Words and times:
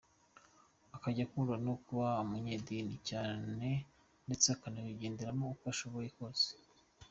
Ajya 1.07 1.23
akunda 1.27 1.55
no 1.65 1.73
kuba 1.85 2.07
umunyedini 2.23 2.95
cyane 3.09 3.69
ndetse 4.25 4.45
akanabigenderamo 4.55 5.43
uko 5.53 5.63
ashoboye 5.73 6.09
kose. 6.17 6.47